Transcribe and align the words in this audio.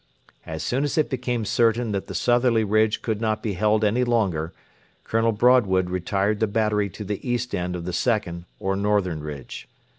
As 0.47 0.63
soon 0.63 0.83
as 0.83 0.97
it 0.97 1.11
became 1.11 1.45
certain 1.45 1.91
that 1.91 2.07
the 2.07 2.15
southerly 2.15 2.63
ridge 2.63 3.03
could 3.03 3.21
not 3.21 3.43
be 3.43 3.53
held 3.53 3.83
any 3.83 4.03
longer, 4.03 4.51
Colonel 5.03 5.31
Broadwood 5.31 5.91
retired 5.91 6.39
the 6.39 6.47
battery 6.47 6.89
to 6.89 7.03
the 7.03 7.29
east 7.29 7.53
end 7.53 7.75
of 7.75 7.85
the 7.85 7.93
second 7.93 8.45
or 8.59 8.75
northern 8.75 9.19
ridge. 9.21 9.67